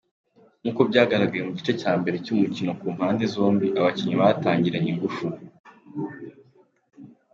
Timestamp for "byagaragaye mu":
0.89-1.53